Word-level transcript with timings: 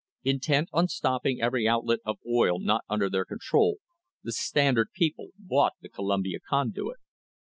Intent 0.23 0.67
on 0.73 0.87
stopping 0.87 1.39
every 1.39 1.67
out 1.67 1.85
let 1.85 1.99
of 2.03 2.17
oil 2.27 2.57
not 2.57 2.83
under 2.89 3.07
their 3.07 3.23
control 3.23 3.77
the 4.23 4.31
Standard 4.31 4.91
people 4.93 5.27
bought 5.37 5.73
the 5.81 5.89
Columbia 5.89 6.39
Conduit. 6.39 6.97